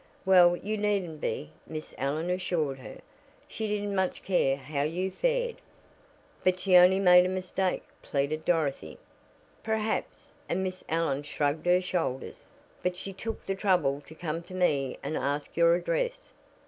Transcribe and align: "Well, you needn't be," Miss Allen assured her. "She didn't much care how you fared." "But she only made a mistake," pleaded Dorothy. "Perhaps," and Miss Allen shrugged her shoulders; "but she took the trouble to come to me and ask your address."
"Well, 0.25 0.55
you 0.57 0.77
needn't 0.79 1.21
be," 1.21 1.51
Miss 1.67 1.93
Allen 1.99 2.31
assured 2.31 2.79
her. 2.79 3.01
"She 3.47 3.67
didn't 3.67 3.93
much 3.95 4.23
care 4.23 4.57
how 4.57 4.81
you 4.81 5.11
fared." 5.11 5.57
"But 6.43 6.59
she 6.59 6.75
only 6.75 6.99
made 6.99 7.23
a 7.23 7.29
mistake," 7.29 7.83
pleaded 8.01 8.43
Dorothy. 8.43 8.97
"Perhaps," 9.61 10.31
and 10.49 10.63
Miss 10.63 10.83
Allen 10.89 11.21
shrugged 11.21 11.67
her 11.67 11.83
shoulders; 11.83 12.47
"but 12.81 12.97
she 12.97 13.13
took 13.13 13.45
the 13.45 13.53
trouble 13.53 14.01
to 14.07 14.15
come 14.15 14.41
to 14.41 14.55
me 14.55 14.97
and 15.03 15.15
ask 15.15 15.55
your 15.55 15.75
address." 15.75 16.33